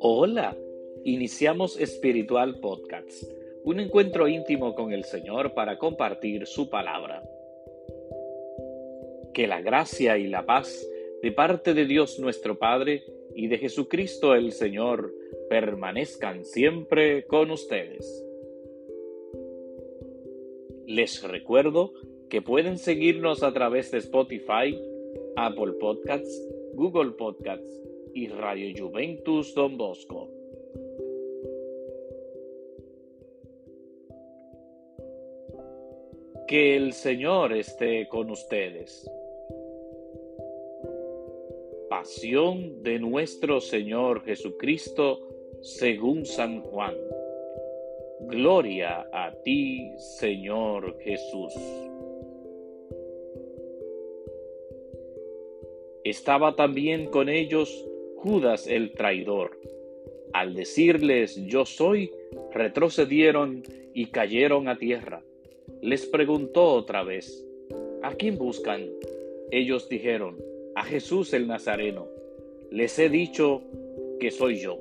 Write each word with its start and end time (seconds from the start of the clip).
Hola, 0.00 0.56
iniciamos 1.04 1.80
Espiritual 1.80 2.60
Podcast, 2.60 3.22
un 3.64 3.80
encuentro 3.80 4.28
íntimo 4.28 4.74
con 4.74 4.92
el 4.92 5.04
Señor 5.04 5.54
para 5.54 5.78
compartir 5.78 6.46
su 6.46 6.68
palabra. 6.68 7.22
Que 9.32 9.46
la 9.46 9.62
gracia 9.62 10.18
y 10.18 10.26
la 10.26 10.44
paz 10.44 10.86
de 11.22 11.32
parte 11.32 11.72
de 11.72 11.86
Dios 11.86 12.18
nuestro 12.18 12.58
Padre 12.58 13.04
y 13.34 13.46
de 13.46 13.56
Jesucristo 13.56 14.34
el 14.34 14.52
Señor 14.52 15.14
permanezcan 15.48 16.44
siempre 16.44 17.24
con 17.24 17.50
ustedes. 17.50 18.24
Les 20.86 21.22
recuerdo 21.22 21.92
que 22.28 22.42
pueden 22.42 22.78
seguirnos 22.78 23.42
a 23.42 23.52
través 23.52 23.90
de 23.90 23.98
Spotify, 23.98 24.78
Apple 25.36 25.72
Podcasts, 25.80 26.46
Google 26.74 27.12
Podcasts 27.12 27.82
y 28.14 28.28
Radio 28.28 28.72
Juventus 28.76 29.54
Don 29.54 29.76
Bosco. 29.78 30.28
Que 36.46 36.76
el 36.76 36.92
Señor 36.92 37.52
esté 37.52 38.08
con 38.08 38.30
ustedes. 38.30 39.10
Pasión 41.88 42.82
de 42.82 42.98
nuestro 42.98 43.60
Señor 43.60 44.24
Jesucristo 44.24 45.20
según 45.62 46.24
San 46.24 46.62
Juan. 46.62 46.94
Gloria 48.20 49.08
a 49.12 49.32
ti, 49.42 49.92
Señor 49.98 50.98
Jesús. 51.00 51.54
Estaba 56.08 56.56
también 56.56 57.04
con 57.08 57.28
ellos 57.28 57.86
Judas 58.16 58.66
el 58.66 58.92
traidor. 58.92 59.60
Al 60.32 60.54
decirles 60.54 61.36
yo 61.44 61.66
soy, 61.66 62.10
retrocedieron 62.50 63.62
y 63.92 64.06
cayeron 64.06 64.68
a 64.68 64.78
tierra. 64.78 65.22
Les 65.82 66.06
preguntó 66.06 66.64
otra 66.64 67.02
vez, 67.02 67.46
¿a 68.02 68.14
quién 68.14 68.38
buscan? 68.38 68.86
Ellos 69.50 69.90
dijeron, 69.90 70.38
a 70.74 70.82
Jesús 70.82 71.34
el 71.34 71.46
Nazareno. 71.46 72.06
Les 72.70 72.98
he 72.98 73.10
dicho 73.10 73.60
que 74.18 74.30
soy 74.30 74.60
yo. 74.60 74.78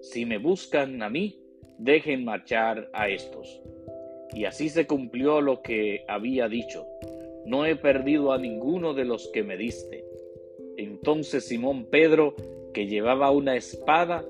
Si 0.00 0.26
me 0.26 0.38
buscan 0.38 1.02
a 1.02 1.10
mí, 1.10 1.40
dejen 1.78 2.24
marchar 2.24 2.88
a 2.92 3.08
estos. 3.08 3.60
Y 4.32 4.44
así 4.44 4.68
se 4.68 4.86
cumplió 4.86 5.40
lo 5.40 5.60
que 5.60 6.04
había 6.06 6.48
dicho. 6.48 6.86
No 7.46 7.66
he 7.66 7.74
perdido 7.74 8.32
a 8.32 8.38
ninguno 8.38 8.94
de 8.94 9.04
los 9.04 9.26
que 9.32 9.42
me 9.42 9.56
diste. 9.56 10.11
Entonces 10.82 11.44
Simón 11.44 11.86
Pedro, 11.86 12.34
que 12.72 12.86
llevaba 12.86 13.30
una 13.30 13.56
espada, 13.56 14.24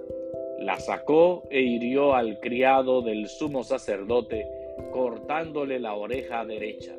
la 0.59 0.79
sacó 0.79 1.43
e 1.51 1.61
hirió 1.61 2.15
al 2.15 2.41
criado 2.41 3.03
del 3.03 3.29
sumo 3.29 3.65
sacerdote, 3.65 4.47
cortándole 4.93 5.79
la 5.79 5.95
oreja 5.95 6.45
derecha. 6.45 6.97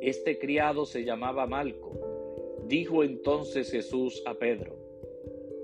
Este 0.00 0.38
criado 0.38 0.84
se 0.86 1.04
llamaba 1.04 1.46
Malco. 1.46 1.92
Dijo 2.66 3.04
entonces 3.04 3.70
Jesús 3.70 4.22
a 4.26 4.34
Pedro, 4.34 4.76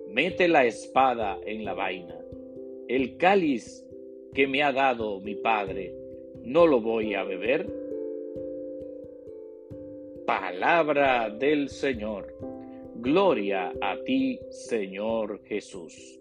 mete 0.09 0.49
la 0.49 0.65
espada 0.65 1.39
en 1.45 1.65
la 1.65 1.75
vaina 1.75 2.23
el 2.95 3.17
cáliz 3.17 3.87
que 4.35 4.47
me 4.47 4.63
ha 4.63 4.71
dado 4.71 5.19
mi 5.21 5.35
Padre, 5.35 5.95
¿no 6.43 6.67
lo 6.67 6.83
voy 6.83 7.15
a 7.15 7.25
beber? 7.25 7.67
Palabra 10.27 11.31
del 11.31 11.71
Señor. 11.71 12.35
Gloria 13.05 13.73
a 13.81 13.97
ti, 14.05 14.39
Señor 14.51 15.43
Jesús. 15.47 16.21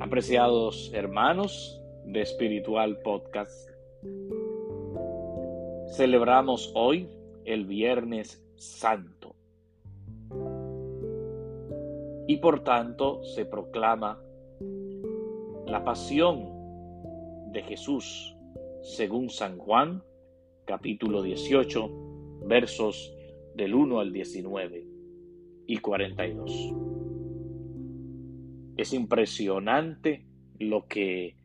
Apreciados 0.00 0.90
hermanos 0.92 1.80
de 2.04 2.22
Espiritual 2.22 2.98
Podcast, 2.98 3.70
celebramos 5.94 6.72
hoy 6.74 7.08
el 7.44 7.64
Viernes 7.64 8.44
Santo 8.56 9.36
y 12.26 12.38
por 12.38 12.64
tanto 12.64 13.22
se 13.22 13.44
proclama 13.44 14.20
la 15.64 15.84
pasión 15.84 16.42
de 17.52 17.62
Jesús 17.62 18.36
según 18.82 19.30
San 19.30 19.58
Juan, 19.58 20.02
capítulo 20.64 21.22
18, 21.22 21.88
versos 22.46 23.16
del 23.54 23.74
1 23.74 24.00
al 24.00 24.12
19 24.12 24.86
y 25.66 25.76
42. 25.78 26.74
Es 28.76 28.92
impresionante 28.92 30.24
lo 30.58 30.86
que 30.86 31.36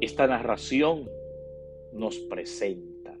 esta 0.00 0.26
narración 0.26 1.08
nos 1.92 2.18
presenta. 2.18 3.14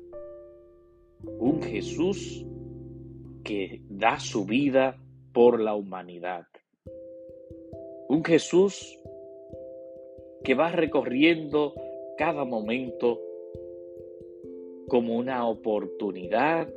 Un 1.38 1.62
Jesús 1.62 2.46
que 3.44 3.82
da 3.88 4.18
su 4.20 4.44
vida 4.44 4.98
por 5.32 5.60
la 5.60 5.74
humanidad. 5.74 6.46
Un 8.08 8.24
Jesús 8.24 8.98
que 10.44 10.54
va 10.54 10.70
recorriendo 10.70 11.74
cada 12.16 12.44
momento 12.44 13.20
como 14.88 15.16
una 15.16 15.46
oportunidad 15.46 16.68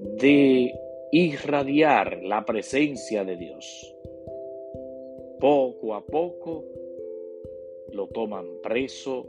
de 0.00 0.74
irradiar 1.12 2.22
la 2.22 2.44
presencia 2.44 3.24
de 3.24 3.36
Dios. 3.36 3.94
Poco 5.38 5.94
a 5.94 6.04
poco 6.04 6.64
lo 7.92 8.08
toman 8.08 8.46
preso, 8.62 9.26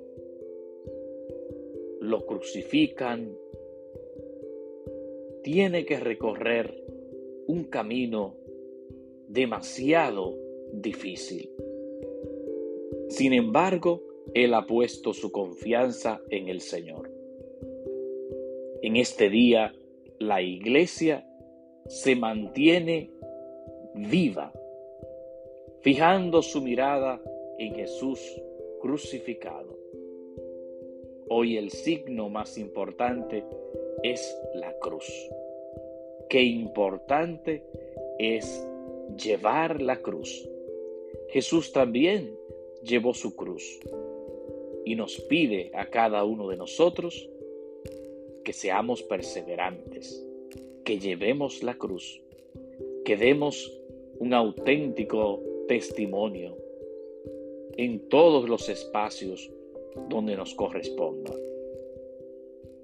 lo 2.00 2.26
crucifican, 2.26 3.36
tiene 5.44 5.86
que 5.86 6.00
recorrer 6.00 6.84
un 7.48 7.66
camino 7.66 8.36
demasiado 9.28 10.36
difícil. 10.72 11.50
Sin 13.10 13.34
embargo, 13.34 14.04
él 14.34 14.54
ha 14.54 14.66
puesto 14.66 15.14
su 15.14 15.32
confianza 15.32 16.22
en 16.30 16.48
el 16.48 16.62
Señor. 16.62 17.12
En 18.82 18.96
este 18.96 19.30
día, 19.30 19.74
la 20.22 20.40
iglesia 20.40 21.26
se 21.88 22.16
mantiene 22.16 23.10
viva, 23.96 24.54
fijando 25.82 26.44
su 26.44 26.62
mirada 26.62 27.20
en 27.58 27.74
Jesús 27.74 28.20
crucificado. 28.80 29.76
Hoy 31.28 31.58
el 31.58 31.72
signo 31.72 32.30
más 32.30 32.60
importante 32.60 33.44
es 34.04 34.38
la 34.54 34.72
cruz. 34.78 35.12
Qué 36.30 36.44
importante 36.44 37.64
es 38.20 38.68
llevar 39.18 39.82
la 39.82 40.04
cruz. 40.04 40.48
Jesús 41.30 41.72
también 41.72 42.38
llevó 42.84 43.16
su 43.16 43.36
cruz 43.36 43.80
y 44.86 44.96
nos 44.96 45.20
pide 45.22 45.72
a 45.74 45.88
cada 45.88 46.24
uno 46.26 46.48
de 46.48 46.58
nosotros 46.58 47.28
que 48.44 48.54
seamos 48.54 49.04
perseverantes, 49.04 50.26
que 50.84 51.00
llevemos 51.00 51.64
la 51.64 51.76
cruz, 51.76 52.22
que 53.06 53.18
demos 53.18 53.72
un 54.20 54.34
auténtico 54.34 55.42
testimonio 55.68 56.58
en 57.78 58.08
todos 58.10 58.48
los 58.50 58.70
espacios 58.70 59.52
donde 60.10 60.36
nos 60.36 60.54
corresponda. 60.56 61.34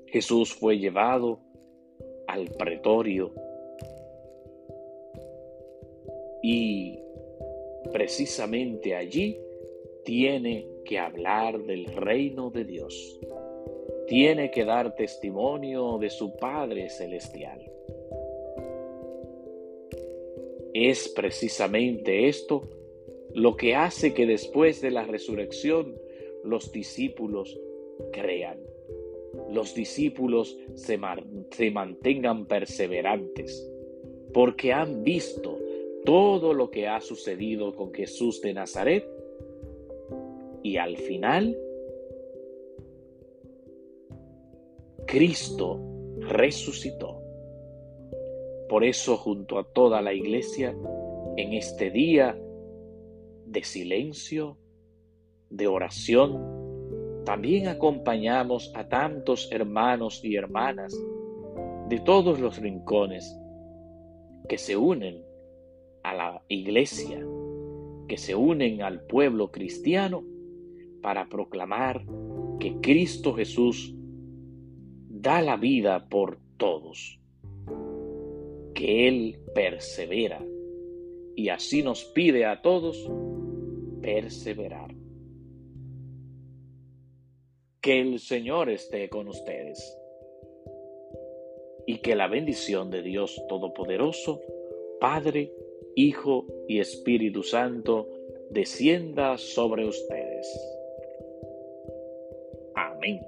Jesús 0.07 0.53
fue 0.53 0.77
llevado 0.77 1.39
al 2.27 2.47
pretorio 2.49 3.33
y 6.41 6.97
precisamente 7.91 8.95
allí 8.95 9.37
tiene 10.05 10.65
que 10.85 10.99
hablar 10.99 11.59
del 11.63 11.85
reino 11.85 12.49
de 12.49 12.63
Dios. 12.63 13.19
Tiene 14.07 14.51
que 14.51 14.63
dar 14.63 14.95
testimonio 14.95 15.97
de 15.97 16.09
su 16.09 16.35
Padre 16.37 16.89
Celestial. 16.89 17.59
Es 20.73 21.09
precisamente 21.09 22.29
esto 22.29 22.69
lo 23.33 23.55
que 23.57 23.75
hace 23.75 24.13
que 24.13 24.25
después 24.25 24.81
de 24.81 24.91
la 24.91 25.03
resurrección 25.03 25.95
los 26.43 26.71
discípulos 26.71 27.59
crean. 28.11 28.59
Los 29.51 29.75
discípulos 29.75 30.57
se, 30.75 30.97
mantengan 30.97 32.45
perseverantes 32.45 33.69
porque 34.33 34.71
han 34.71 35.03
visto 35.03 35.57
todo 36.05 36.53
lo 36.53 36.71
que 36.71 36.87
ha 36.87 37.01
sucedido 37.01 37.75
con 37.75 37.93
Jesús 37.93 38.41
de 38.41 38.53
Nazaret 38.53 39.05
y 40.63 40.77
al 40.77 40.97
final 40.97 41.57
Cristo 45.07 45.79
resucitó. 46.19 47.21
Por 48.67 48.83
eso, 48.83 49.15
junto 49.15 49.57
a 49.57 49.63
toda 49.63 50.01
la 50.01 50.13
iglesia, 50.13 50.75
en 51.37 51.53
este 51.53 51.89
día 51.89 52.37
de 53.45 53.63
silencio, 53.63 54.57
de 55.49 55.65
oración, 55.67 57.23
también 57.23 57.69
acompañamos 57.69 58.69
a 58.75 58.89
tantos 58.89 59.49
hermanos 59.49 60.19
y 60.25 60.35
hermanas 60.35 60.93
de 61.87 61.99
todos 62.01 62.41
los 62.41 62.57
rincones 62.57 63.33
que 64.49 64.57
se 64.57 64.75
unen 64.75 65.23
a 66.03 66.13
la 66.13 66.43
iglesia, 66.49 67.25
que 68.09 68.17
se 68.17 68.35
unen 68.35 68.81
al 68.81 69.05
pueblo 69.05 69.51
cristiano 69.51 70.25
para 71.01 71.29
proclamar 71.29 72.05
que 72.59 72.75
Cristo 72.81 73.33
Jesús 73.33 73.96
da 75.27 75.41
la 75.41 75.57
vida 75.57 76.07
por 76.07 76.37
todos, 76.55 77.19
que 78.73 79.09
Él 79.09 79.41
persevera 79.53 80.41
y 81.35 81.49
así 81.49 81.83
nos 81.83 82.05
pide 82.05 82.45
a 82.45 82.61
todos 82.61 83.11
perseverar. 84.01 84.95
Que 87.81 87.99
el 87.99 88.19
Señor 88.19 88.69
esté 88.69 89.09
con 89.09 89.27
ustedes 89.27 89.99
y 91.85 91.97
que 91.97 92.15
la 92.15 92.29
bendición 92.29 92.89
de 92.89 93.01
Dios 93.01 93.37
Todopoderoso, 93.49 94.39
Padre, 95.01 95.51
Hijo 95.97 96.45
y 96.69 96.79
Espíritu 96.79 97.43
Santo, 97.43 98.07
descienda 98.49 99.37
sobre 99.37 99.85
ustedes. 99.85 100.47
Amén. 102.75 103.19